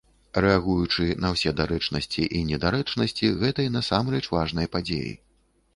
[0.43, 5.19] Рэагуючы на ўсе дарэчнасці і недарэчнасці гэтай насамрэч важнай падзеі.